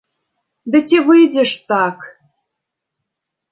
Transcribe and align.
Ды 0.75 0.81
ці 0.91 0.97
выйдзе 1.09 1.43
ж 1.53 1.61
так? 1.73 1.97